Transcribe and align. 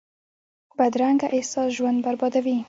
بدرنګه 0.77 1.27
احساس 1.35 1.67
ژوند 1.77 1.97
بربادوي 2.03 2.55